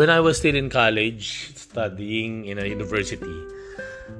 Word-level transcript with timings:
when 0.00 0.08
I 0.08 0.24
was 0.24 0.40
still 0.40 0.56
in 0.56 0.72
college, 0.72 1.52
studying 1.52 2.48
in 2.48 2.56
a 2.56 2.64
university, 2.64 3.36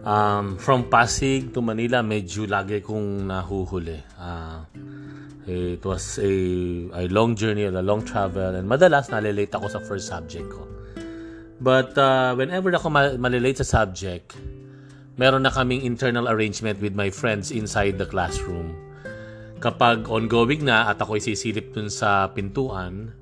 um, 0.05 0.61
from 0.61 0.93
Pasig 0.93 1.57
to 1.57 1.65
Manila, 1.65 2.05
medyo 2.05 2.45
lagi 2.45 2.85
kong 2.85 3.25
nahuhuli. 3.25 3.97
Uh, 4.21 4.61
it 5.49 5.81
was 5.81 6.21
a, 6.21 6.29
a 6.93 7.09
long 7.09 7.33
journey, 7.33 7.65
a 7.65 7.73
long 7.81 8.05
travel, 8.05 8.61
and 8.61 8.69
madalas 8.69 9.09
nalilate 9.09 9.57
ako 9.57 9.73
sa 9.73 9.81
first 9.81 10.13
subject 10.13 10.53
ko. 10.53 10.69
But 11.65 11.97
uh, 11.97 12.37
whenever 12.37 12.69
ako 12.77 13.17
malilate 13.17 13.65
sa 13.65 13.81
subject, 13.81 14.37
meron 15.17 15.49
na 15.49 15.53
kaming 15.53 15.81
internal 15.81 16.29
arrangement 16.29 16.85
with 16.85 16.93
my 16.93 17.09
friends 17.09 17.49
inside 17.49 17.97
the 17.97 18.05
classroom. 18.05 18.77
Kapag 19.65 20.13
ongoing 20.13 20.61
na 20.61 20.93
at 20.93 21.01
ako'y 21.01 21.25
sisilip 21.25 21.73
dun 21.73 21.89
sa 21.89 22.29
pintuan, 22.37 23.17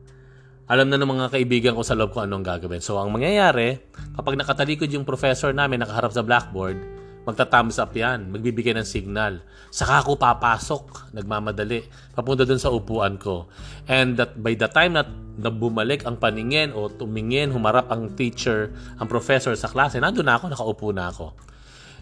alam 0.69 0.93
na 0.93 1.01
ng 1.01 1.09
mga 1.09 1.33
kaibigan 1.33 1.73
ko 1.73 1.81
sa 1.81 1.97
loob 1.97 2.13
ko 2.13 2.21
anong 2.21 2.45
gagawin. 2.45 2.85
So, 2.85 3.01
ang 3.01 3.09
mangyayari, 3.09 3.81
kapag 4.13 4.37
nakatalikod 4.37 4.93
yung 4.93 5.09
professor 5.09 5.49
namin 5.57 5.81
nakaharap 5.81 6.13
sa 6.13 6.21
blackboard, 6.21 6.77
magta-thumbs 7.25 7.81
up 7.81 7.93
yan, 7.97 8.29
magbibigay 8.29 8.77
ng 8.77 8.85
signal. 8.85 9.41
Saka 9.73 10.05
ako 10.05 10.21
papasok, 10.21 11.13
nagmamadali, 11.17 11.89
papunta 12.13 12.45
dun 12.45 12.61
sa 12.61 12.69
upuan 12.69 13.17
ko. 13.17 13.49
And 13.89 14.21
that 14.21 14.37
by 14.41 14.57
the 14.61 14.69
time 14.69 14.97
na, 14.97 15.09
na 15.41 15.49
bumalik 15.49 16.05
ang 16.05 16.21
paningin 16.21 16.77
o 16.77 16.93
tumingin, 16.93 17.49
humarap 17.49 17.89
ang 17.89 18.13
teacher, 18.13 18.73
ang 19.01 19.09
professor 19.09 19.57
sa 19.57 19.73
klase, 19.73 20.01
nandun 20.01 20.29
na 20.29 20.37
ako, 20.37 20.53
nakaupo 20.53 20.89
na 20.93 21.09
ako. 21.09 21.33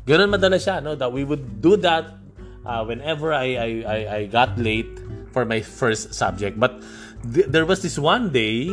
Ganun 0.06 0.30
madalas 0.30 0.62
siya, 0.62 0.83
no? 0.83 0.95
That 0.95 1.11
we 1.11 1.23
would 1.23 1.62
do 1.62 1.75
that 1.83 2.19
uh, 2.67 2.83
whenever 2.87 3.30
I, 3.30 3.47
I, 3.59 3.69
I, 3.83 3.98
I 4.06 4.20
got 4.27 4.59
late 4.59 4.91
for 5.34 5.42
my 5.42 5.59
first 5.59 6.14
subject. 6.14 6.59
But 6.59 6.78
th- 7.22 7.48
there 7.48 7.64
was 7.64 7.83
this 7.83 7.98
one 7.98 8.33
day, 8.33 8.69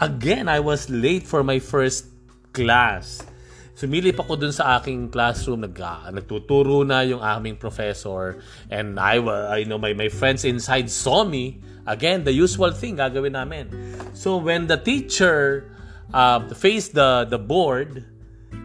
again, 0.00 0.48
I 0.48 0.60
was 0.60 0.90
late 0.90 1.24
for 1.26 1.44
my 1.44 1.58
first 1.58 2.06
class. 2.52 3.24
Sumilip 3.76 4.20
ako 4.20 4.36
dun 4.36 4.52
sa 4.52 4.76
aking 4.76 5.08
classroom, 5.08 5.64
nag, 5.64 5.72
uh, 5.80 6.12
nagtuturo 6.12 6.84
na 6.84 7.00
yung 7.00 7.24
aming 7.24 7.56
professor, 7.56 8.36
and 8.68 9.00
I, 9.00 9.16
I 9.20 9.64
know 9.64 9.80
my, 9.80 9.96
my 9.96 10.12
friends 10.12 10.44
inside 10.44 10.90
saw 10.92 11.24
me. 11.24 11.64
Again, 11.88 12.28
the 12.28 12.32
usual 12.32 12.76
thing 12.76 13.00
gagawin 13.00 13.32
namin. 13.32 13.72
So 14.12 14.36
when 14.36 14.68
the 14.68 14.76
teacher 14.76 15.64
uh, 16.12 16.44
faced 16.52 16.92
the, 16.92 17.24
the 17.24 17.40
board, 17.40 18.04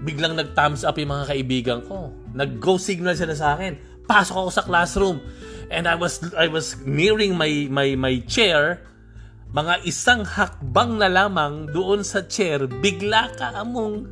biglang 0.05 0.36
nag-thumbs 0.36 0.83
up 0.83 0.97
yung 0.99 1.09
mga 1.09 1.25
kaibigan 1.31 1.80
ko. 1.88 2.13
Nag-go 2.36 2.77
signal 2.77 3.16
sila 3.16 3.33
sa 3.33 3.55
akin. 3.55 3.77
Pasok 4.05 4.36
ako 4.36 4.49
sa 4.52 4.63
classroom. 4.67 5.17
And 5.73 5.89
I 5.89 5.97
was 5.97 6.21
I 6.38 6.45
was 6.45 6.77
nearing 6.86 7.33
my 7.33 7.66
my 7.73 7.97
my 7.97 8.21
chair. 8.30 8.86
Mga 9.53 9.75
isang 9.85 10.25
hakbang 10.25 10.97
na 10.97 11.11
lamang 11.11 11.69
doon 11.69 12.01
sa 12.01 12.25
chair, 12.25 12.65
bigla 12.65 13.29
ka 13.38 13.53
among 13.59 14.09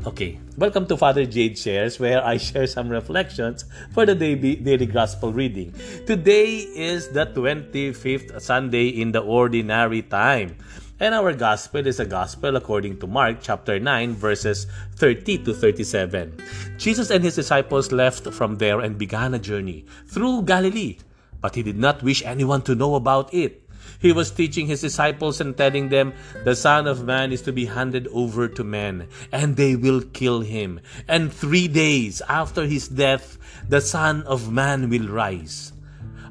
Okay, 0.00 0.40
welcome 0.56 0.88
to 0.88 0.96
Father 0.96 1.28
Jade 1.28 1.60
Shares 1.60 2.00
where 2.00 2.24
I 2.24 2.40
share 2.40 2.64
some 2.64 2.88
reflections 2.88 3.68
for 3.92 4.08
the 4.08 4.16
daily, 4.16 4.88
gospel 4.88 5.28
reading. 5.28 5.76
Today 6.08 6.64
is 6.72 7.12
the 7.12 7.28
25th 7.28 8.40
Sunday 8.40 8.88
in 8.88 9.12
the 9.12 9.20
ordinary 9.20 10.00
time. 10.00 10.56
And 10.96 11.12
our 11.12 11.36
gospel 11.36 11.84
is 11.84 12.00
a 12.00 12.08
gospel 12.08 12.56
according 12.56 13.00
to 13.00 13.06
Mark 13.06 13.44
chapter 13.44 13.76
9 13.76 14.16
verses 14.16 14.66
30 14.96 15.44
to 15.44 15.52
37. 15.52 16.40
Jesus 16.80 17.10
and 17.10 17.20
his 17.24 17.36
disciples 17.36 17.92
left 17.92 18.32
from 18.32 18.56
there 18.56 18.80
and 18.80 18.96
began 18.96 19.34
a 19.34 19.38
journey 19.38 19.84
through 20.08 20.48
Galilee, 20.48 20.96
but 21.44 21.56
he 21.56 21.62
did 21.62 21.76
not 21.76 22.02
wish 22.02 22.24
anyone 22.24 22.62
to 22.62 22.74
know 22.74 22.94
about 22.94 23.28
it. 23.34 23.59
He 24.00 24.12
was 24.12 24.30
teaching 24.30 24.66
his 24.66 24.80
disciples 24.80 25.40
and 25.40 25.56
telling 25.56 25.88
them, 25.88 26.14
The 26.44 26.56
Son 26.56 26.86
of 26.86 27.04
Man 27.04 27.32
is 27.32 27.42
to 27.42 27.52
be 27.52 27.66
handed 27.66 28.08
over 28.12 28.48
to 28.48 28.64
men, 28.64 29.08
and 29.30 29.56
they 29.56 29.76
will 29.76 30.00
kill 30.00 30.40
him. 30.40 30.80
And 31.06 31.32
three 31.32 31.68
days 31.68 32.22
after 32.28 32.66
his 32.66 32.88
death, 32.88 33.36
the 33.68 33.80
Son 33.80 34.22
of 34.24 34.50
Man 34.50 34.88
will 34.88 35.08
rise. 35.08 35.72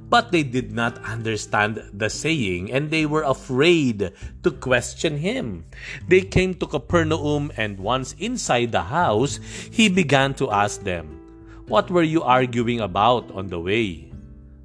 But 0.09 0.31
they 0.31 0.41
did 0.41 0.73
not 0.73 0.97
understand 1.05 1.85
the 1.93 2.09
saying, 2.09 2.73
and 2.73 2.89
they 2.89 3.05
were 3.05 3.21
afraid 3.21 4.11
to 4.41 4.49
question 4.49 5.17
him. 5.21 5.65
They 6.09 6.21
came 6.21 6.55
to 6.55 6.65
Capernaum, 6.65 7.53
and 7.55 7.77
once 7.77 8.17
inside 8.17 8.71
the 8.71 8.89
house, 8.89 9.39
he 9.69 9.87
began 9.87 10.33
to 10.41 10.49
ask 10.49 10.81
them, 10.81 11.21
What 11.69 11.91
were 11.93 12.03
you 12.03 12.25
arguing 12.25 12.81
about 12.81 13.29
on 13.29 13.53
the 13.53 13.61
way? 13.61 14.09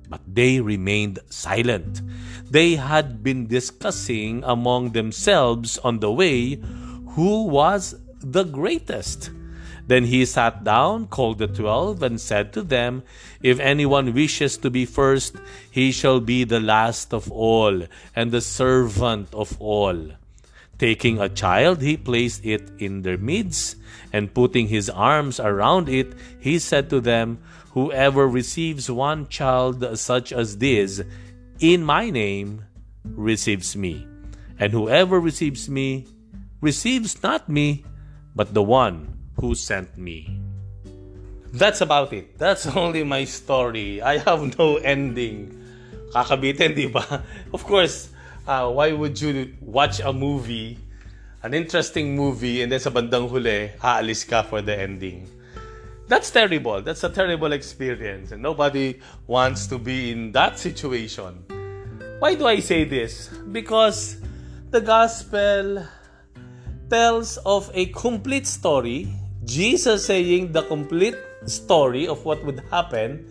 But 0.08 0.24
they 0.24 0.60
remained 0.60 1.20
silent. 1.28 2.00
They 2.54 2.76
had 2.76 3.24
been 3.24 3.48
discussing 3.48 4.44
among 4.46 4.92
themselves 4.92 5.76
on 5.78 5.98
the 5.98 6.12
way 6.12 6.62
who 7.18 7.50
was 7.50 7.96
the 8.20 8.44
greatest. 8.44 9.30
Then 9.88 10.04
he 10.04 10.24
sat 10.24 10.62
down, 10.62 11.08
called 11.08 11.38
the 11.38 11.48
twelve, 11.48 12.00
and 12.00 12.20
said 12.20 12.52
to 12.52 12.62
them, 12.62 13.02
If 13.42 13.58
anyone 13.58 14.14
wishes 14.14 14.56
to 14.58 14.70
be 14.70 14.86
first, 14.86 15.34
he 15.68 15.90
shall 15.90 16.20
be 16.20 16.44
the 16.44 16.60
last 16.60 17.12
of 17.12 17.26
all, 17.32 17.90
and 18.14 18.30
the 18.30 18.40
servant 18.40 19.34
of 19.34 19.60
all. 19.60 20.14
Taking 20.78 21.18
a 21.18 21.28
child, 21.28 21.82
he 21.82 21.96
placed 21.96 22.46
it 22.46 22.70
in 22.78 23.02
their 23.02 23.18
midst, 23.18 23.74
and 24.12 24.32
putting 24.32 24.68
his 24.68 24.88
arms 24.88 25.40
around 25.40 25.88
it, 25.88 26.14
he 26.38 26.60
said 26.60 26.88
to 26.90 27.00
them, 27.00 27.42
Whoever 27.74 28.28
receives 28.28 28.88
one 28.88 29.26
child 29.26 29.82
such 29.98 30.30
as 30.30 30.58
this, 30.58 31.02
in 31.60 31.84
my 31.84 32.10
name, 32.10 32.64
receives 33.04 33.76
me. 33.76 34.06
And 34.58 34.72
whoever 34.72 35.20
receives 35.20 35.68
me, 35.68 36.06
receives 36.60 37.22
not 37.22 37.48
me, 37.48 37.84
but 38.34 38.54
the 38.54 38.62
one 38.62 39.18
who 39.40 39.54
sent 39.54 39.98
me. 39.98 40.40
That's 41.52 41.80
about 41.80 42.12
it. 42.12 42.38
That's 42.38 42.66
only 42.76 43.04
my 43.04 43.24
story. 43.24 44.02
I 44.02 44.18
have 44.18 44.58
no 44.58 44.76
ending. 44.76 45.54
Kakabitin, 46.10 46.74
di 46.74 46.86
ba? 46.86 47.22
Of 47.54 47.62
course, 47.64 48.10
uh, 48.46 48.70
why 48.70 48.92
would 48.92 49.20
you 49.20 49.54
watch 49.60 50.00
a 50.00 50.12
movie, 50.12 50.78
an 51.42 51.54
interesting 51.54 52.14
movie, 52.14 52.62
and 52.62 52.70
then 52.70 52.80
sa 52.80 52.90
bandang 52.90 53.30
huli, 53.30 53.74
aalis 53.78 54.26
ka 54.26 54.42
for 54.42 54.62
the 54.62 54.74
ending? 54.74 55.26
That's 56.08 56.30
terrible. 56.30 56.82
That's 56.82 57.04
a 57.04 57.08
terrible 57.08 57.52
experience. 57.52 58.32
And 58.32 58.42
nobody 58.42 59.00
wants 59.26 59.66
to 59.68 59.78
be 59.78 60.12
in 60.12 60.32
that 60.32 60.58
situation. 60.58 61.44
Why 62.18 62.34
do 62.34 62.46
I 62.46 62.60
say 62.60 62.84
this? 62.84 63.28
Because 63.28 64.16
the 64.70 64.80
gospel 64.80 65.86
tells 66.90 67.38
of 67.38 67.70
a 67.74 67.86
complete 67.86 68.46
story 68.46 69.08
Jesus 69.44 70.08
saying 70.08 70.56
the 70.56 70.64
complete 70.64 71.16
story 71.44 72.08
of 72.08 72.24
what 72.24 72.40
would 72.48 72.64
happen, 72.72 73.28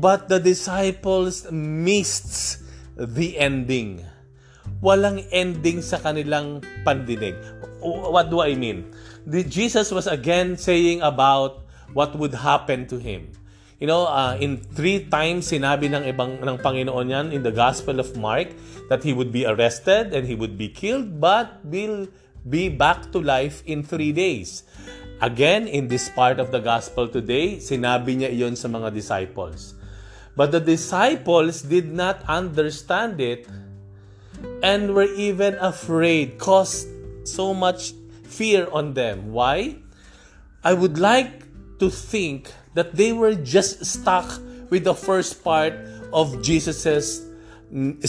but 0.00 0.28
the 0.28 0.40
disciples 0.40 1.44
missed 1.52 2.64
the 2.96 3.36
ending. 3.36 4.00
Walang 4.80 5.20
ending 5.28 5.84
sa 5.84 6.00
kanilang 6.00 6.64
pandinig. 6.84 7.36
What 7.84 8.32
do 8.32 8.40
I 8.40 8.56
mean? 8.56 8.88
Jesus 9.28 9.92
was 9.92 10.08
again 10.08 10.56
saying 10.56 11.04
about 11.04 11.63
what 11.94 12.18
would 12.18 12.34
happen 12.34 12.86
to 12.90 12.98
him. 12.98 13.32
You 13.80 13.86
know, 13.86 14.06
uh, 14.06 14.36
in 14.38 14.62
three 14.62 15.06
times 15.06 15.50
sinabi 15.50 15.90
ng 15.90 16.06
ibang 16.06 16.42
ng 16.42 16.56
Panginoon 16.62 17.10
yan 17.10 17.26
in 17.34 17.42
the 17.42 17.50
Gospel 17.50 17.98
of 17.98 18.14
Mark 18.14 18.54
that 18.88 19.02
he 19.02 19.12
would 19.12 19.32
be 19.32 19.46
arrested 19.46 20.14
and 20.14 20.26
he 20.26 20.34
would 20.34 20.54
be 20.58 20.70
killed 20.70 21.18
but 21.18 21.58
will 21.64 22.06
be 22.46 22.68
back 22.68 23.10
to 23.12 23.18
life 23.18 23.64
in 23.66 23.82
three 23.82 24.12
days. 24.12 24.62
Again, 25.22 25.66
in 25.66 25.88
this 25.88 26.10
part 26.10 26.38
of 26.38 26.50
the 26.50 26.60
gospel 26.60 27.08
today, 27.08 27.56
sinabi 27.56 28.20
niya 28.20 28.30
iyon 28.34 28.58
sa 28.58 28.68
mga 28.68 28.92
disciples. 28.92 29.72
But 30.36 30.50
the 30.50 30.60
disciples 30.60 31.62
did 31.62 31.88
not 31.88 32.20
understand 32.26 33.22
it 33.22 33.46
and 34.60 34.92
were 34.92 35.08
even 35.14 35.54
afraid, 35.62 36.36
caused 36.36 36.90
so 37.24 37.54
much 37.54 37.94
fear 38.26 38.68
on 38.68 38.92
them. 38.92 39.32
Why? 39.32 39.78
I 40.64 40.74
would 40.74 40.98
like 40.98 41.43
to 41.84 41.92
think 41.92 42.48
that 42.72 42.96
they 42.96 43.12
were 43.12 43.36
just 43.36 43.84
stuck 43.84 44.40
with 44.72 44.88
the 44.88 44.96
first 44.96 45.44
part 45.44 45.76
of 46.16 46.40
Jesus's 46.40 47.28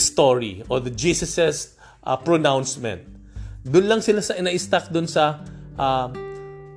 story 0.00 0.64
or 0.72 0.80
the 0.80 0.88
Jesus's 0.88 1.76
uh, 2.00 2.16
pronouncement. 2.16 3.04
Doon 3.68 3.84
lang 3.84 4.00
sila 4.00 4.24
sa 4.24 4.32
ina-stuck 4.40 4.88
doon 4.88 5.04
sa 5.04 5.44
uh, 5.76 6.08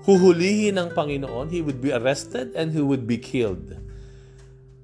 huhulihin 0.03 0.75
ng 0.75 0.91
Panginoon, 0.91 1.47
he 1.47 1.63
would 1.63 1.79
be 1.79 1.95
arrested 1.95 2.51
and 2.51 2.75
he 2.75 2.83
would 2.83 3.07
be 3.07 3.15
killed. 3.15 3.79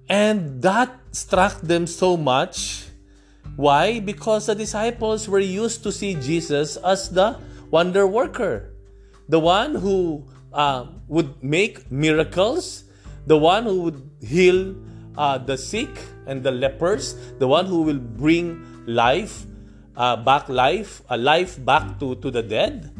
And 0.07 0.63
that 0.63 0.95
struck 1.11 1.59
them 1.59 1.83
so 1.83 2.15
much. 2.15 2.87
Why? 3.59 3.99
Because 3.99 4.47
the 4.47 4.55
disciples 4.55 5.27
were 5.27 5.43
used 5.43 5.83
to 5.83 5.91
see 5.91 6.15
Jesus 6.15 6.79
as 6.79 7.11
the 7.11 7.41
wonder 7.73 8.07
worker, 8.07 8.71
the 9.27 9.41
one 9.41 9.75
who 9.81 10.23
uh, 10.55 10.87
would 11.11 11.43
make 11.43 11.91
miracles, 11.91 12.87
the 13.27 13.37
one 13.37 13.67
who 13.67 13.81
would 13.83 13.99
heal 14.23 14.73
uh, 15.19 15.37
the 15.37 15.59
sick 15.59 15.91
and 16.25 16.41
the 16.41 16.51
lepers, 16.51 17.19
the 17.37 17.47
one 17.47 17.67
who 17.67 17.83
will 17.83 17.99
bring 17.99 18.63
life 18.87 19.45
uh, 19.95 20.15
back 20.15 20.47
life, 20.47 21.01
a 21.09 21.17
life 21.17 21.59
back 21.63 21.99
to, 21.99 22.15
to 22.23 22.31
the 22.31 22.43
dead. 22.43 22.91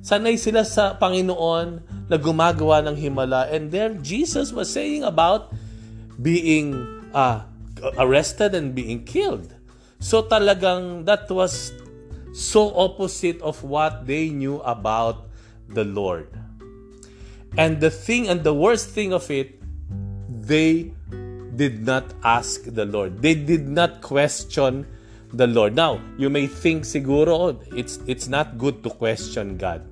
Sanay 0.00 0.38
sila 0.38 0.64
sa 0.64 0.96
Panginoon 0.96 1.82
na 2.08 2.16
gumagawa 2.16 2.80
ng 2.88 2.96
himala. 2.96 3.52
And 3.52 3.68
there, 3.68 3.92
Jesus 4.00 4.50
was 4.50 4.72
saying 4.72 5.04
about 5.04 5.52
being 6.16 6.74
uh, 7.12 7.44
arrested 8.00 8.54
and 8.54 8.74
being 8.74 9.04
killed. 9.04 9.52
So 10.00 10.24
talagang 10.24 11.04
that 11.04 11.28
was 11.28 11.76
so 12.32 12.72
opposite 12.72 13.40
of 13.44 13.60
what 13.60 14.08
they 14.08 14.32
knew 14.32 14.64
about 14.64 15.28
the 15.68 15.84
Lord. 15.84 16.32
And 17.56 17.80
the 17.80 17.90
thing 17.90 18.28
and 18.28 18.44
the 18.44 18.54
worst 18.54 18.90
thing 18.90 19.12
of 19.12 19.30
it, 19.30 19.58
they 20.28 20.92
did 21.56 21.84
not 21.84 22.04
ask 22.22 22.64
the 22.64 22.84
Lord. 22.84 23.22
They 23.22 23.34
did 23.34 23.68
not 23.68 24.00
question 24.00 24.86
the 25.32 25.46
Lord. 25.46 25.74
Now, 25.74 26.00
you 26.16 26.30
may 26.30 26.46
think 26.46 26.84
siguro 26.84 27.34
oh, 27.34 27.60
it's 27.74 27.98
it's 28.06 28.28
not 28.28 28.58
good 28.58 28.82
to 28.82 28.90
question 28.90 29.58
God. 29.58 29.82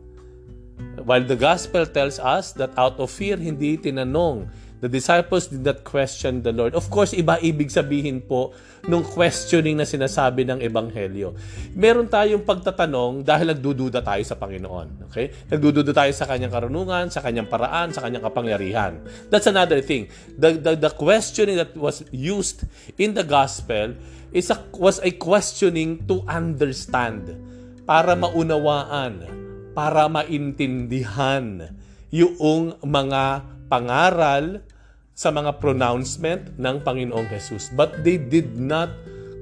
While 1.02 1.26
the 1.26 1.37
gospel 1.37 1.87
tells 1.87 2.19
us 2.19 2.55
that 2.58 2.75
out 2.78 2.99
of 2.99 3.10
fear 3.10 3.37
hindi 3.38 3.78
tinanong 3.78 4.50
The 4.79 4.87
disciples 4.87 5.51
did 5.51 5.67
not 5.67 5.83
question 5.83 6.47
the 6.47 6.55
Lord. 6.55 6.79
Of 6.79 6.87
course, 6.87 7.11
iba 7.11 7.35
ibig 7.43 7.67
sabihin 7.67 8.23
po 8.23 8.55
nung 8.87 9.03
questioning 9.03 9.75
na 9.75 9.83
sinasabi 9.83 10.47
ng 10.47 10.63
Ebanghelyo. 10.63 11.35
Meron 11.75 12.07
tayong 12.07 12.47
pagtatanong 12.47 13.27
dahil 13.27 13.51
nagdududa 13.59 14.07
tayo 14.07 14.23
sa 14.23 14.39
Panginoon. 14.39 15.11
Okay? 15.11 15.35
Nagdududa 15.51 15.91
tayo 15.91 16.15
sa 16.15 16.31
kanyang 16.31 16.55
karunungan, 16.55 17.11
sa 17.11 17.19
kanyang 17.19 17.51
paraan, 17.51 17.91
sa 17.91 18.07
kanyang 18.07 18.23
kapangyarihan. 18.23 19.03
That's 19.27 19.51
another 19.51 19.83
thing. 19.83 20.07
The, 20.39 20.55
the, 20.55 20.73
the 20.79 20.93
questioning 20.95 21.59
that 21.59 21.75
was 21.75 22.07
used 22.15 22.63
in 23.03 23.19
the 23.19 23.27
gospel 23.27 23.99
is 24.31 24.47
a, 24.55 24.63
was 24.79 25.03
a 25.03 25.11
questioning 25.11 26.07
to 26.07 26.23
understand, 26.31 27.35
para 27.83 28.15
maunawaan, 28.15 29.27
para 29.75 30.07
maintindihan 30.07 31.75
yung 32.15 32.79
mga 32.79 33.43
pangaral 33.69 34.65
sa 35.12 35.31
mga 35.31 35.61
pronouncement 35.61 36.56
ng 36.56 36.76
Panginoong 36.82 37.29
Jesus. 37.31 37.70
But 37.75 38.03
they 38.03 38.17
did 38.19 38.56
not 38.56 38.91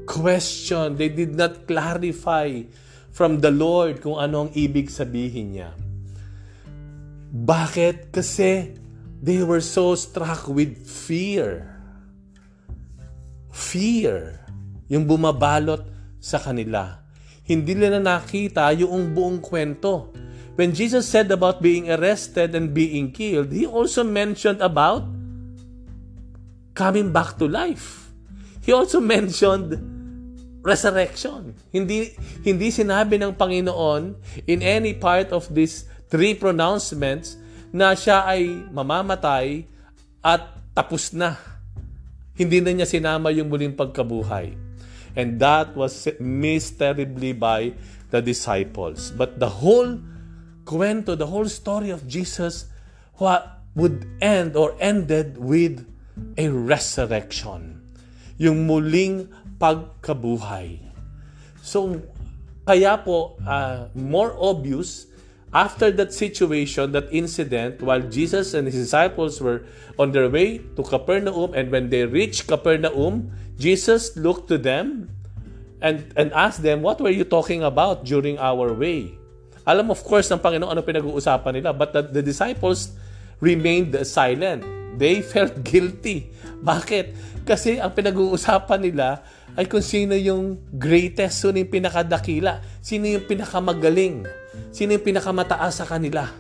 question, 0.07 0.97
they 0.97 1.11
did 1.11 1.35
not 1.35 1.67
clarify 1.67 2.65
from 3.13 3.41
the 3.41 3.53
Lord 3.53 4.01
kung 4.01 4.17
ano 4.17 4.47
ang 4.47 4.51
ibig 4.53 4.89
sabihin 4.93 5.57
niya. 5.57 5.71
Bakit? 7.33 8.15
Kasi 8.15 8.77
they 9.21 9.43
were 9.43 9.65
so 9.65 9.93
struck 9.97 10.49
with 10.49 10.77
fear. 10.85 11.77
Fear. 13.53 14.45
Yung 14.89 15.05
bumabalot 15.05 15.85
sa 16.23 16.41
kanila. 16.41 17.05
Hindi 17.45 17.77
nila 17.77 18.01
nakita 18.01 18.73
yung 18.75 19.13
buong 19.13 19.45
kwento 19.45 20.15
when 20.57 20.73
Jesus 20.73 21.05
said 21.05 21.31
about 21.31 21.61
being 21.61 21.93
arrested 21.93 22.57
and 22.57 22.73
being 22.73 23.13
killed, 23.13 23.53
he 23.53 23.69
also 23.69 24.03
mentioned 24.03 24.65
about 24.65 25.05
coming 26.73 27.13
back 27.13 27.37
to 27.39 27.47
life. 27.47 28.09
He 28.65 28.73
also 28.73 28.99
mentioned 28.99 29.77
resurrection. 30.65 31.55
Hindi 31.71 32.17
hindi 32.43 32.69
sinabi 32.73 33.21
ng 33.23 33.37
Panginoon 33.39 34.17
in 34.51 34.65
any 34.65 34.97
part 34.97 35.31
of 35.31 35.47
these 35.53 35.87
three 36.11 36.35
pronouncements 36.35 37.39
na 37.71 37.95
siya 37.95 38.27
ay 38.27 38.67
mamamatay 38.73 39.69
at 40.25 40.57
tapos 40.75 41.15
na. 41.15 41.39
Hindi 42.37 42.61
na 42.61 42.73
niya 42.73 42.89
sinama 42.89 43.31
yung 43.33 43.49
muling 43.49 43.77
pagkabuhay. 43.77 44.53
And 45.17 45.41
that 45.41 45.73
was 45.73 46.05
missed 46.21 46.77
terribly 46.77 47.33
by 47.33 47.73
the 48.13 48.21
disciples. 48.21 49.09
But 49.17 49.41
the 49.41 49.49
whole 49.49 49.97
kwento, 50.67 51.17
the 51.17 51.31
whole 51.31 51.47
story 51.47 51.95
of 51.95 52.05
Jesus 52.11 52.67
what 53.17 53.63
would 53.79 54.05
end 54.21 54.59
or 54.59 54.75
ended 54.81 55.39
with 55.39 55.87
a 56.37 56.49
resurrection. 56.51 57.81
Yung 58.37 58.67
muling 58.67 59.31
pagkabuhay. 59.57 60.81
So, 61.63 62.03
kaya 62.67 63.01
po, 63.01 63.39
uh, 63.47 63.89
more 63.95 64.37
obvious, 64.37 65.09
after 65.53 65.89
that 65.93 66.13
situation, 66.13 66.93
that 66.93 67.09
incident, 67.09 67.81
while 67.81 68.05
Jesus 68.05 68.53
and 68.53 68.69
his 68.69 68.77
disciples 68.77 69.41
were 69.41 69.65
on 69.97 70.13
their 70.13 70.29
way 70.29 70.61
to 70.77 70.83
Capernaum, 70.83 71.55
and 71.55 71.73
when 71.73 71.89
they 71.89 72.05
reached 72.05 72.49
Capernaum, 72.49 73.33
Jesus 73.57 74.17
looked 74.17 74.49
to 74.49 74.59
them 74.59 75.09
and, 75.81 76.13
and 76.17 76.33
asked 76.33 76.61
them, 76.61 76.83
What 76.83 77.01
were 77.01 77.13
you 77.13 77.25
talking 77.25 77.63
about 77.63 78.05
during 78.05 78.37
our 78.39 78.73
way? 78.73 79.17
Alam 79.67 79.91
of 79.91 79.99
course 80.07 80.31
ng 80.31 80.39
Panginoon 80.39 80.71
ano 80.71 80.87
pinag-uusapan 80.87 81.59
nila, 81.59 81.75
but 81.75 81.91
the, 81.91 82.07
the 82.07 82.23
disciples 82.23 82.95
remained 83.43 83.99
silent. 84.07 84.63
They 84.95 85.21
felt 85.35 85.67
guilty. 85.67 86.31
Bakit? 86.63 87.07
Kasi 87.43 87.83
ang 87.83 87.91
pinag-uusapan 87.91 88.81
nila 88.87 89.27
ay 89.59 89.67
kung 89.67 89.83
sino 89.83 90.15
yung 90.15 90.63
greatest, 90.79 91.43
sino 91.43 91.59
yung 91.59 91.73
pinakadakila, 91.73 92.63
sino 92.79 93.11
yung 93.11 93.27
pinakamagaling, 93.27 94.23
sino 94.71 94.95
yung 94.95 95.05
pinakamataas 95.05 95.83
sa 95.83 95.87
kanila. 95.87 96.31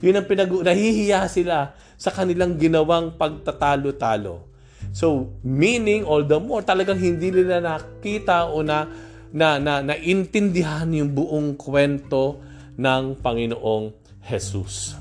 Yun 0.00 0.16
ang 0.16 0.26
pinag 0.30 0.48
nahihiya 0.48 1.28
sila 1.28 1.76
sa 2.00 2.14
kanilang 2.14 2.56
ginawang 2.56 3.18
pagtatalo-talo. 3.18 4.48
So, 4.96 5.36
meaning 5.44 6.08
all 6.08 6.24
the 6.24 6.40
more, 6.40 6.64
talagang 6.64 6.96
hindi 6.96 7.28
nila 7.28 7.60
nakita 7.60 8.48
o 8.48 8.64
na, 8.64 8.88
na, 9.28 9.60
na 9.60 9.84
naintindihan 9.84 10.88
yung 10.88 11.12
buong 11.12 11.54
kwento 11.58 12.40
ng 12.80 13.20
Panginoong 13.20 13.92
Jesus. 14.24 14.96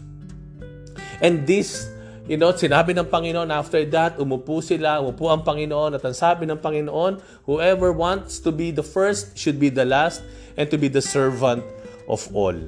And 1.24 1.48
this, 1.48 1.88
you 2.28 2.36
know, 2.36 2.52
sinabi 2.52 2.92
ng 2.96 3.08
Panginoon 3.08 3.48
after 3.52 3.80
that, 3.96 4.20
umupo 4.20 4.60
sila, 4.60 5.00
umupo 5.00 5.32
ang 5.32 5.48
Panginoon 5.48 5.96
at 5.96 6.04
ang 6.04 6.16
sabi 6.16 6.44
ng 6.44 6.60
Panginoon, 6.60 7.24
whoever 7.48 7.96
wants 7.96 8.44
to 8.44 8.52
be 8.52 8.76
the 8.76 8.84
first 8.84 9.40
should 9.40 9.60
be 9.60 9.72
the 9.72 9.88
last 9.88 10.24
and 10.60 10.68
to 10.68 10.76
be 10.76 10.92
the 10.92 11.04
servant 11.04 11.64
of 12.12 12.28
all. 12.36 12.60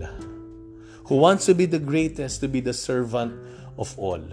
Who 1.11 1.19
wants 1.19 1.43
to 1.51 1.53
be 1.55 1.67
the 1.67 1.81
greatest 1.81 2.39
to 2.39 2.47
be 2.47 2.63
the 2.63 2.75
servant 2.75 3.35
of 3.75 3.91
all. 3.99 4.23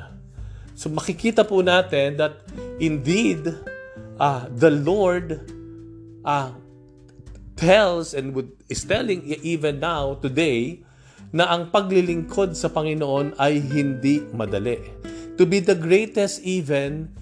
So 0.79 0.87
makikita 0.91 1.43
po 1.43 1.59
natin 1.59 2.23
that 2.23 2.39
indeed 2.79 3.51
uh, 4.23 4.47
the 4.47 4.71
Lord 4.71 5.43
uh, 6.23 6.55
tells 7.59 8.15
and 8.15 8.33
would, 8.39 8.55
is 8.71 8.87
telling 8.87 9.27
even 9.27 9.83
now, 9.83 10.15
today, 10.23 10.87
na 11.35 11.51
ang 11.51 11.69
paglilingkod 11.75 12.55
sa 12.57 12.71
Panginoon 12.71 13.37
ay 13.37 13.59
hindi 13.61 14.25
madali. 14.33 14.79
To 15.37 15.45
be 15.45 15.61
the 15.61 15.77
greatest 15.77 16.41
even 16.47 17.13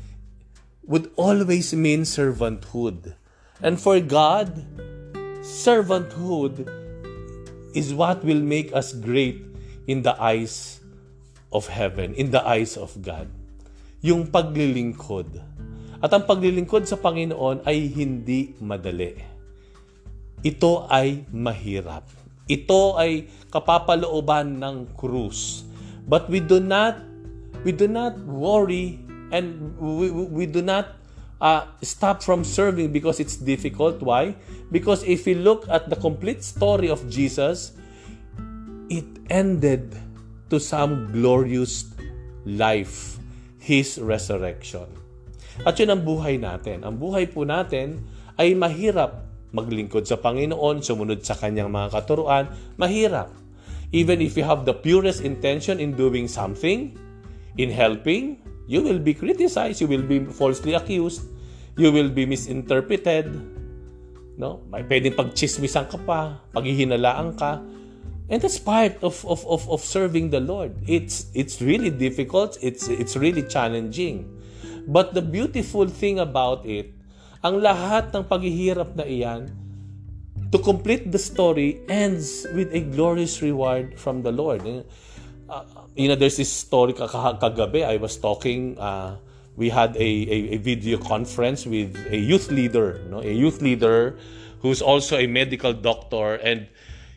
would 0.86 1.10
always 1.18 1.74
mean 1.74 2.06
servanthood. 2.06 3.16
And 3.64 3.80
for 3.80 3.98
God, 3.98 4.62
servanthood 5.42 6.68
is 7.74 7.90
what 7.96 8.22
will 8.22 8.44
make 8.44 8.70
us 8.76 8.94
great 8.94 9.42
in 9.88 10.04
the 10.04 10.14
eyes 10.20 10.78
of 11.50 11.66
heaven, 11.66 12.14
in 12.14 12.30
the 12.30 12.44
eyes 12.44 12.76
of 12.78 12.94
God. 13.02 13.26
Yung 14.04 14.28
paglilingkod. 14.30 15.42
At 15.98 16.12
ang 16.12 16.28
paglilingkod 16.28 16.86
sa 16.86 17.00
Panginoon 17.00 17.64
ay 17.66 17.90
hindi 17.90 18.54
madali 18.60 19.35
ito 20.46 20.86
ay 20.86 21.26
mahirap. 21.34 22.06
Ito 22.46 22.94
ay 22.94 23.26
kapapalooban 23.50 24.62
ng 24.62 24.94
krus. 24.94 25.66
But 26.06 26.30
we 26.30 26.38
do 26.38 26.62
not 26.62 27.02
we 27.66 27.74
do 27.74 27.90
not 27.90 28.14
worry 28.22 29.02
and 29.34 29.74
we, 29.82 30.06
we 30.14 30.46
do 30.46 30.62
not 30.62 30.94
uh, 31.42 31.66
stop 31.82 32.22
from 32.22 32.46
serving 32.46 32.94
because 32.94 33.18
it's 33.18 33.34
difficult. 33.34 33.98
Why? 33.98 34.38
Because 34.70 35.02
if 35.02 35.26
we 35.26 35.34
look 35.34 35.66
at 35.66 35.90
the 35.90 35.98
complete 35.98 36.46
story 36.46 36.86
of 36.86 37.02
Jesus, 37.10 37.74
it 38.86 39.06
ended 39.26 39.98
to 40.54 40.62
some 40.62 41.10
glorious 41.10 41.90
life, 42.46 43.18
His 43.58 43.98
resurrection. 43.98 44.86
At 45.66 45.82
yun 45.82 45.90
ang 45.90 46.06
buhay 46.06 46.38
natin. 46.38 46.86
Ang 46.86 47.02
buhay 47.02 47.26
po 47.26 47.42
natin 47.42 48.06
ay 48.38 48.54
mahirap 48.54 49.26
maglingkod 49.56 50.04
sa 50.04 50.20
Panginoon, 50.20 50.84
sumunod 50.84 51.24
sa 51.24 51.32
kanyang 51.32 51.72
mga 51.72 51.96
katuruan, 51.96 52.52
mahirap. 52.76 53.32
Even 53.96 54.20
if 54.20 54.36
you 54.36 54.44
have 54.44 54.68
the 54.68 54.76
purest 54.76 55.24
intention 55.24 55.80
in 55.80 55.96
doing 55.96 56.28
something, 56.28 56.92
in 57.56 57.72
helping, 57.72 58.36
you 58.68 58.84
will 58.84 59.00
be 59.00 59.16
criticized, 59.16 59.80
you 59.80 59.88
will 59.88 60.04
be 60.04 60.20
falsely 60.28 60.76
accused, 60.76 61.24
you 61.80 61.88
will 61.88 62.12
be 62.12 62.28
misinterpreted, 62.28 63.32
no? 64.36 64.60
May 64.68 64.84
pwedeng 64.84 65.16
pagchismisan 65.16 65.88
ka 65.88 65.96
pa, 66.04 66.44
paghihinalaan 66.52 67.36
ka. 67.40 67.64
And 68.26 68.42
that's 68.42 68.58
part 68.58 68.98
of, 69.06 69.22
of, 69.22 69.46
of, 69.46 69.70
of 69.70 69.80
serving 69.86 70.34
the 70.34 70.42
Lord. 70.42 70.74
It's, 70.82 71.30
it's 71.30 71.62
really 71.62 71.94
difficult. 71.94 72.58
It's, 72.60 72.90
it's 72.90 73.14
really 73.14 73.46
challenging. 73.46 74.26
But 74.90 75.14
the 75.14 75.22
beautiful 75.22 75.86
thing 75.86 76.18
about 76.18 76.66
it 76.66 76.90
ang 77.46 77.62
lahat 77.62 78.10
ng 78.10 78.26
paghihirap 78.26 78.98
na 78.98 79.06
iyan, 79.06 79.46
to 80.50 80.58
complete 80.58 81.14
the 81.14 81.18
story 81.18 81.78
ends 81.86 82.42
with 82.50 82.74
a 82.74 82.82
glorious 82.90 83.38
reward 83.38 83.94
from 83.94 84.26
the 84.26 84.34
Lord. 84.34 84.66
Uh, 84.66 85.62
you 85.94 86.10
know, 86.10 86.18
there's 86.18 86.42
this 86.42 86.50
story 86.50 86.92
kagabi. 86.92 87.86
I 87.86 88.02
was 88.02 88.18
talking. 88.18 88.74
Uh, 88.78 89.22
we 89.54 89.70
had 89.70 89.96
a, 89.96 90.10
a, 90.28 90.38
a, 90.52 90.58
video 90.58 90.98
conference 90.98 91.64
with 91.64 91.96
a 92.10 92.18
youth 92.18 92.50
leader, 92.50 93.00
no? 93.08 93.22
a 93.22 93.32
youth 93.32 93.62
leader 93.62 94.18
who's 94.60 94.82
also 94.82 95.16
a 95.16 95.26
medical 95.26 95.72
doctor, 95.72 96.34
and 96.44 96.68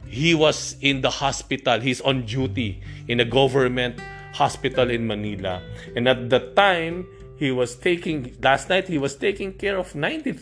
he 0.07 0.33
was 0.33 0.77
in 0.79 1.01
the 1.01 1.09
hospital. 1.09 1.81
He's 1.81 1.99
on 1.99 2.23
duty 2.23 2.79
in 3.09 3.19
a 3.19 3.25
government 3.25 3.99
hospital 4.31 4.89
in 4.89 5.05
Manila, 5.05 5.61
and 5.97 6.07
at 6.07 6.29
the 6.29 6.53
time 6.55 7.07
he 7.39 7.49
was 7.49 7.79
taking 7.79 8.35
last 8.43 8.67
night 8.67 8.91
he 8.91 8.99
was 8.99 9.15
taking 9.15 9.55
care 9.55 9.79
of 9.79 9.95
93 9.95 10.35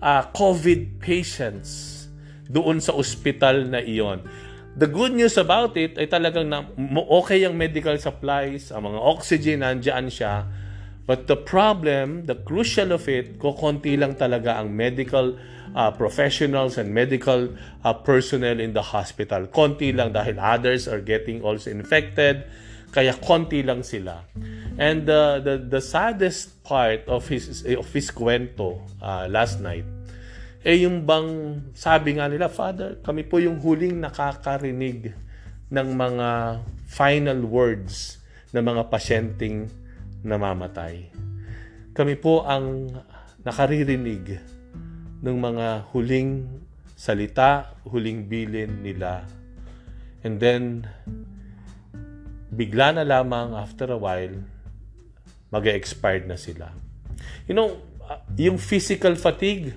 uh, 0.00 0.22
COVID 0.30 1.02
patients 1.02 2.06
doon 2.46 2.78
sa 2.78 2.94
ospital 2.94 3.66
na 3.66 3.82
iyon. 3.82 4.22
The 4.76 4.86
good 4.86 5.16
news 5.16 5.40
about 5.40 5.74
it 5.74 5.96
ay 5.96 6.06
talagang 6.06 6.52
na, 6.52 6.68
okay 7.08 7.42
ang 7.42 7.56
medical 7.56 7.96
supplies, 7.96 8.68
ang 8.70 8.86
mga 8.86 9.00
oxygen, 9.00 9.64
nandiyan 9.64 10.12
siya. 10.12 10.46
But 11.08 11.26
the 11.26 11.38
problem, 11.38 12.28
the 12.28 12.36
crucial 12.36 12.92
of 12.92 13.08
it, 13.08 13.40
kukunti 13.40 13.96
lang 13.96 14.20
talaga 14.20 14.60
ang 14.60 14.76
medical 14.76 15.40
uh, 15.72 15.90
professionals 15.92 16.76
and 16.76 16.92
medical 16.92 17.52
uh, 17.84 17.94
personnel 17.94 18.60
in 18.60 18.76
the 18.76 18.82
hospital. 18.82 19.46
Konti 19.48 19.96
lang 19.96 20.12
dahil 20.12 20.36
others 20.36 20.84
are 20.88 21.00
getting 21.00 21.40
also 21.40 21.72
infected, 21.72 22.44
kaya 22.90 23.14
konti 23.16 23.62
lang 23.64 23.82
sila. 23.86 24.26
And 24.76 25.08
uh, 25.08 25.40
the 25.40 25.56
the 25.56 25.80
saddest 25.80 26.60
part 26.66 27.08
of 27.08 27.26
his 27.32 27.64
of 27.64 27.88
his 27.96 28.12
kwento 28.12 28.84
uh, 29.00 29.24
last 29.30 29.64
night 29.64 29.88
eh 30.66 30.82
yung 30.82 31.06
bang 31.06 31.62
sabi 31.78 32.18
nga 32.18 32.26
nila, 32.26 32.50
Father, 32.50 32.98
kami 32.98 33.22
po 33.22 33.38
yung 33.38 33.62
huling 33.62 34.02
nakakarinig 34.02 35.14
ng 35.70 35.88
mga 35.94 36.58
final 36.90 37.38
words 37.46 38.18
ng 38.50 38.66
mga 38.66 38.82
pasyenteng 38.90 39.70
namamatay. 40.26 41.06
Kami 41.94 42.18
po 42.18 42.42
ang 42.42 42.90
nakaririnig 43.46 44.42
ng 45.22 45.36
mga 45.38 45.86
huling 45.94 46.50
salita, 46.98 47.70
huling 47.86 48.26
bilin 48.26 48.82
nila. 48.82 49.22
And 50.26 50.42
then, 50.42 50.90
bigla 52.56 52.96
na 52.96 53.04
lamang 53.04 53.52
after 53.52 53.92
a 53.92 54.00
while, 54.00 54.40
mag-expired 55.52 56.24
na 56.24 56.40
sila. 56.40 56.72
You 57.44 57.54
know, 57.54 57.76
yung 58.34 58.56
physical 58.56 59.14
fatigue, 59.14 59.76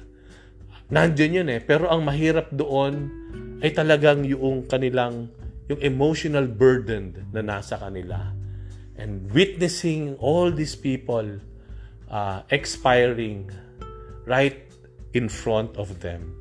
Nandiyan 0.89 1.45
yun 1.45 1.49
eh. 1.53 1.61
Pero 1.61 1.85
ang 1.85 2.01
mahirap 2.01 2.49
doon 2.49 3.13
ay 3.61 3.69
talagang 3.77 4.25
yung 4.25 4.65
kanilang, 4.65 5.29
yung 5.69 5.79
emotional 5.85 6.49
burden 6.49 7.29
na 7.29 7.45
nasa 7.45 7.77
kanila. 7.77 8.33
And 8.97 9.29
witnessing 9.29 10.17
all 10.17 10.49
these 10.49 10.73
people 10.73 11.39
uh, 12.09 12.41
expiring 12.49 13.53
right 14.25 14.65
in 15.13 15.29
front 15.29 15.77
of 15.77 16.01
them. 16.01 16.33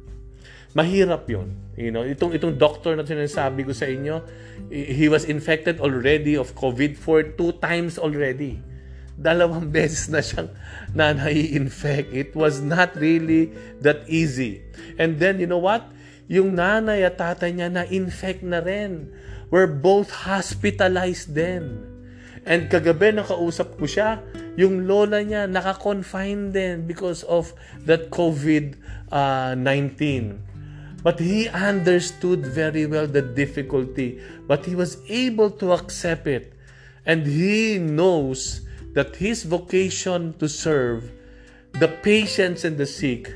Mahirap 0.73 1.29
yun. 1.29 1.53
You 1.79 1.95
know, 1.95 2.03
itong, 2.03 2.35
itong 2.35 2.59
doctor 2.59 2.99
na 2.99 3.07
sinasabi 3.07 3.63
ko 3.63 3.71
sa 3.71 3.87
inyo, 3.87 4.27
he 4.67 5.07
was 5.07 5.23
infected 5.31 5.79
already 5.79 6.35
of 6.35 6.59
COVID 6.59 6.99
for 6.99 7.23
two 7.23 7.55
times 7.63 8.03
already 8.03 8.59
dalawang 9.19 9.69
beses 9.75 10.07
na 10.07 10.23
siyang 10.23 10.49
na 10.95 11.11
nai-infect. 11.13 12.15
It 12.15 12.33
was 12.39 12.63
not 12.63 12.95
really 12.95 13.51
that 13.83 14.07
easy. 14.07 14.63
And 14.97 15.19
then, 15.19 15.43
you 15.43 15.51
know 15.51 15.59
what? 15.59 15.91
Yung 16.31 16.55
nanay 16.55 17.03
at 17.03 17.19
tatay 17.19 17.59
niya 17.59 17.69
na-infect 17.75 18.47
na 18.47 18.63
rin. 18.63 19.11
We're 19.51 19.69
both 19.69 20.29
hospitalized 20.29 21.35
then. 21.35 21.83
And 22.49 22.71
kagabi 22.71 23.13
nakausap 23.19 23.77
ko 23.77 23.85
siya, 23.85 24.23
yung 24.57 24.89
lola 24.89 25.21
niya 25.21 25.51
naka-confine 25.51 26.55
din 26.55 26.87
because 26.89 27.27
of 27.27 27.53
that 27.85 28.09
COVID-19. 28.09 28.79
Uh, 29.13 30.48
But 31.03 31.21
he 31.21 31.49
understood 31.49 32.47
very 32.47 32.87
well 32.87 33.07
the 33.07 33.23
difficulty. 33.23 34.21
But 34.47 34.67
he 34.67 34.75
was 34.75 34.99
able 35.09 35.51
to 35.63 35.73
accept 35.73 36.27
it. 36.27 36.53
And 37.07 37.27
he 37.27 37.79
knows 37.79 38.67
that 38.95 39.17
his 39.17 39.45
vocation 39.45 40.35
to 40.39 40.49
serve 40.49 41.13
the 41.79 41.89
patients 41.89 42.65
and 42.65 42.77
the 42.77 42.87
sick 42.87 43.31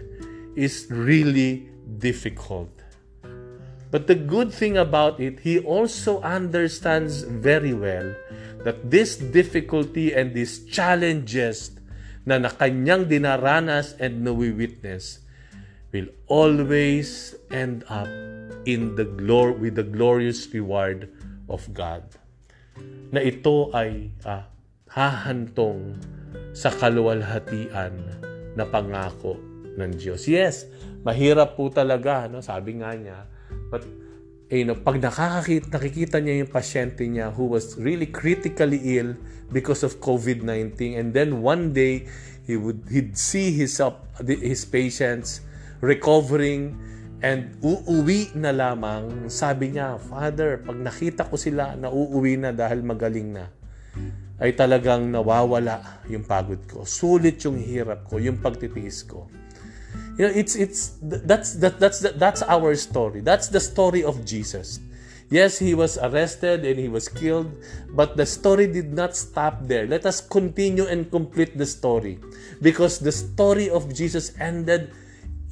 is 0.56 0.86
really 0.90 1.70
difficult. 1.98 2.70
But 3.92 4.08
the 4.08 4.16
good 4.16 4.52
thing 4.52 4.76
about 4.76 5.20
it, 5.20 5.40
he 5.40 5.60
also 5.60 6.20
understands 6.22 7.22
very 7.22 7.74
well 7.74 8.16
that 8.64 8.90
this 8.90 9.16
difficulty 9.16 10.14
and 10.14 10.34
these 10.34 10.64
challenges 10.64 11.76
na 12.24 12.38
nakanyang 12.40 13.06
dinaranas 13.06 13.94
and 14.00 14.26
nawi-witness 14.26 15.21
will 15.92 16.08
always 16.26 17.36
end 17.52 17.84
up 17.92 18.08
in 18.64 18.96
the 18.96 19.04
glory 19.04 19.52
with 19.60 19.74
the 19.76 19.84
glorious 19.84 20.48
reward 20.56 21.12
of 21.52 21.68
God. 21.76 22.02
Na 23.12 23.20
ito 23.20 23.68
ay 23.76 24.08
ah, 24.24 24.48
hahantong 24.88 26.00
sa 26.56 26.72
kaluwalhatian 26.72 27.92
na 28.56 28.64
pangako 28.64 29.36
ng 29.76 29.92
Diyos. 29.96 30.24
Yes, 30.28 30.64
mahirap 31.04 31.60
po 31.60 31.68
talaga, 31.68 32.28
no? 32.28 32.40
sabi 32.40 32.80
nga 32.80 32.96
niya. 32.96 33.28
But, 33.68 33.84
you 34.48 34.64
know, 34.64 34.76
pag 34.76 34.96
nakakakita, 35.00 35.68
nakikita 35.76 36.16
niya 36.24 36.44
yung 36.44 36.52
pasyente 36.52 37.04
niya 37.04 37.32
who 37.32 37.52
was 37.52 37.76
really 37.76 38.08
critically 38.08 38.80
ill 38.96 39.16
because 39.52 39.84
of 39.84 40.00
COVID-19 40.00 40.96
and 40.96 41.12
then 41.12 41.44
one 41.44 41.76
day, 41.76 42.08
he 42.48 42.56
would 42.56 42.88
he'd 42.88 43.14
see 43.14 43.52
his, 43.52 43.78
his 44.24 44.64
patients 44.66 45.44
recovering 45.82 46.78
and 47.26 47.58
uuwi 47.58 48.30
na 48.38 48.54
lamang. 48.54 49.26
Sabi 49.26 49.74
niya, 49.74 49.98
Father, 49.98 50.62
pag 50.62 50.78
nakita 50.78 51.26
ko 51.26 51.34
sila 51.34 51.74
na 51.74 51.90
uuwi 51.90 52.38
na 52.38 52.54
dahil 52.54 52.86
magaling 52.86 53.34
na, 53.34 53.50
ay 54.42 54.54
talagang 54.54 55.10
nawawala 55.10 56.02
yung 56.06 56.22
pagod 56.22 56.62
ko. 56.70 56.86
Sulit 56.86 57.42
yung 57.46 57.58
hirap 57.58 58.06
ko, 58.06 58.22
yung 58.22 58.38
pagtitiis 58.38 59.06
ko. 59.06 59.26
You 60.18 60.28
know, 60.28 60.34
it's 60.34 60.54
it's 60.56 60.98
that's 61.00 61.56
that 61.60 61.80
that's 61.80 62.04
that's 62.16 62.42
our 62.44 62.72
story. 62.76 63.24
That's 63.24 63.48
the 63.48 63.60
story 63.60 64.04
of 64.04 64.24
Jesus. 64.28 64.80
Yes, 65.32 65.56
he 65.56 65.72
was 65.72 65.96
arrested 65.96 66.68
and 66.68 66.76
he 66.76 66.92
was 66.92 67.08
killed, 67.08 67.48
but 67.96 68.20
the 68.20 68.28
story 68.28 68.68
did 68.68 68.92
not 68.92 69.16
stop 69.16 69.64
there. 69.64 69.88
Let 69.88 70.04
us 70.04 70.20
continue 70.20 70.84
and 70.84 71.08
complete 71.08 71.56
the 71.56 71.64
story 71.64 72.20
because 72.60 73.00
the 73.00 73.12
story 73.12 73.72
of 73.72 73.88
Jesus 73.96 74.36
ended 74.36 74.92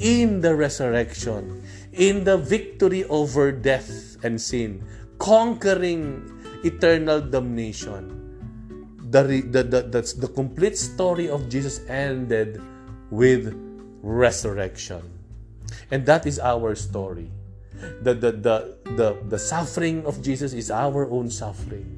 in 0.00 0.40
the 0.40 0.54
resurrection, 0.57 1.62
in 1.92 2.25
the 2.25 2.37
victory 2.37 3.04
over 3.04 3.52
death 3.52 4.16
and 4.25 4.40
sin, 4.40 4.83
conquering 5.19 6.25
eternal 6.64 7.21
damnation 7.21 8.21
the, 9.11 9.23
the, 9.23 9.62
the, 9.62 9.83
the, 9.83 10.02
the 10.19 10.28
complete 10.28 10.78
story 10.78 11.28
of 11.28 11.49
Jesus 11.49 11.83
ended 11.88 12.62
with 13.11 13.52
resurrection. 14.02 15.02
And 15.90 16.07
that 16.07 16.26
is 16.26 16.38
our 16.38 16.75
story. 16.76 17.30
The, 18.02 18.14
the, 18.14 18.33
the, 18.33 18.78
the, 18.95 19.19
the 19.28 19.38
suffering 19.38 20.07
of 20.07 20.23
Jesus 20.23 20.52
is 20.52 20.71
our 20.71 21.11
own 21.11 21.30
suffering. 21.30 21.97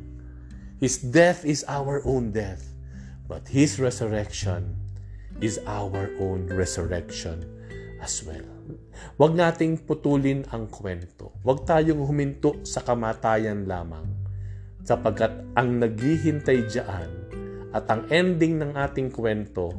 His 0.81 0.97
death 0.99 1.45
is 1.45 1.65
our 1.69 2.03
own 2.07 2.33
death. 2.33 2.67
But 3.29 3.47
His 3.49 3.79
resurrection 3.79 4.77
is 5.41 5.61
our 5.67 6.11
own 6.19 6.47
resurrection 6.47 7.52
as 8.03 8.27
well. 8.27 8.43
Huwag 9.17 9.39
nating 9.39 9.87
putulin 9.87 10.43
ang 10.51 10.67
kwento. 10.67 11.39
Huwag 11.47 11.63
tayong 11.63 12.03
huminto 12.03 12.59
sa 12.67 12.83
kamatayan 12.83 13.65
lamang 13.65 14.05
sapagkat 14.83 15.31
ang 15.55 15.79
naghihintay 15.79 16.67
diyan 16.67 17.11
at 17.71 17.87
ang 17.87 18.11
ending 18.11 18.59
ng 18.59 18.75
ating 18.75 19.15
kwento 19.15 19.71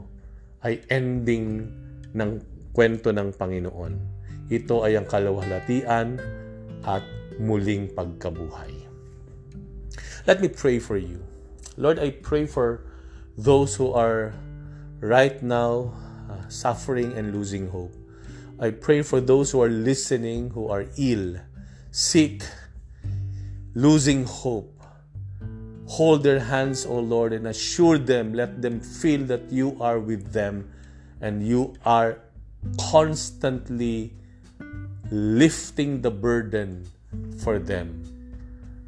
ay 0.64 0.80
ending 0.88 1.68
ng 2.16 2.32
kwento 2.72 3.12
ng 3.12 3.36
Panginoon. 3.36 3.94
Ito 4.48 4.88
ay 4.88 4.96
ang 4.96 5.06
kalawalatian 5.06 6.18
at 6.88 7.04
muling 7.38 7.92
pagkabuhay. 7.92 8.72
Let 10.24 10.40
me 10.40 10.48
pray 10.48 10.80
for 10.80 10.96
you. 10.96 11.20
Lord, 11.76 12.00
I 12.00 12.16
pray 12.16 12.48
for 12.48 12.88
those 13.36 13.76
who 13.76 13.92
are 13.92 14.32
right 15.04 15.42
now 15.44 15.92
uh, 16.32 16.48
suffering 16.48 17.12
and 17.18 17.36
losing 17.36 17.68
hope. 17.68 17.92
I 18.64 18.72
pray 18.72 19.02
for 19.02 19.20
those 19.20 19.52
who 19.52 19.62
are 19.62 19.68
listening, 19.68 20.52
who 20.52 20.70
are 20.70 20.86
ill, 20.98 21.36
sick, 21.92 22.44
losing 23.76 24.24
hope. 24.24 24.82
Hold 25.88 26.24
their 26.24 26.40
hands, 26.40 26.86
O 26.86 26.98
Lord, 26.98 27.34
and 27.34 27.46
assure 27.46 27.98
them, 27.98 28.34
let 28.34 28.62
them 28.62 28.80
feel 28.80 29.26
that 29.26 29.52
you 29.52 29.76
are 29.82 30.00
with 30.00 30.32
them 30.32 30.72
and 31.20 31.46
you 31.46 31.74
are 31.84 32.20
constantly 32.80 34.14
lifting 35.12 36.02
the 36.02 36.12
burden 36.12 36.88
for 37.44 37.60
them. 37.60 38.00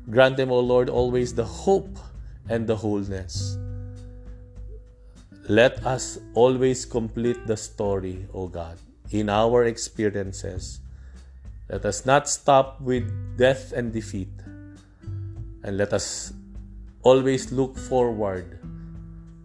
Grant 0.09 0.37
them, 0.37 0.51
O 0.51 0.59
Lord, 0.61 0.87
always 0.87 1.33
the 1.33 1.43
hope 1.43 1.99
and 2.47 2.65
the 2.65 2.77
wholeness. 2.77 3.57
Let 5.49 5.85
us 5.85 6.17
always 6.33 6.85
complete 6.85 7.45
the 7.45 7.57
story, 7.57 8.25
O 8.33 8.47
God, 8.47 8.77
in 9.11 9.29
our 9.29 9.65
experiences. 9.65 10.79
Let 11.69 11.85
us 11.85 12.05
not 12.05 12.29
stop 12.29 12.79
with 12.81 13.09
death 13.37 13.73
and 13.73 13.91
defeat. 13.91 14.29
And 15.63 15.77
let 15.77 15.93
us 15.93 16.33
always 17.01 17.51
look 17.51 17.77
forward 17.77 18.59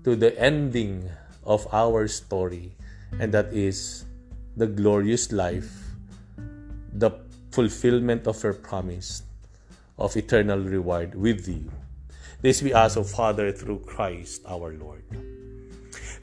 to 0.05 0.17
the 0.17 0.39
ending 0.41 1.09
of 1.45 1.67
our 1.73 2.09
story, 2.09 2.73
and 3.19 3.33
that 3.33 3.53
is 3.53 4.05
the 4.57 4.67
glorious 4.67 5.33
life, 5.33 5.97
the 6.93 7.11
fulfillment 7.51 8.27
of 8.27 8.43
your 8.43 8.55
promise 8.55 9.23
of 9.99 10.17
eternal 10.17 10.59
reward 10.61 11.15
with 11.15 11.49
you. 11.49 11.71
This 12.41 12.63
we 12.63 12.73
ask, 12.73 12.97
O 12.97 13.05
Father, 13.05 13.53
through 13.53 13.81
Christ 13.81 14.43
our 14.49 14.73
Lord. 14.73 15.05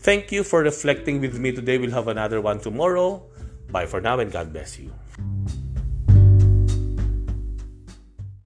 Thank 0.08 0.32
you 0.32 0.46
for 0.46 0.64
reflecting 0.64 1.20
with 1.20 1.38
me 1.38 1.52
today. 1.52 1.78
We'll 1.78 1.92
have 1.92 2.08
another 2.08 2.40
one 2.40 2.62
tomorrow. 2.62 3.28
Bye 3.70 3.88
for 3.88 4.00
now 4.00 4.18
and 4.24 4.32
God 4.32 4.54
bless 4.54 4.80
you. 4.80 4.90